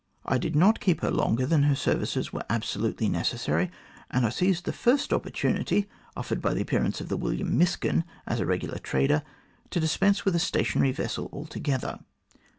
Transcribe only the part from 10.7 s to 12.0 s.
vessel altogether.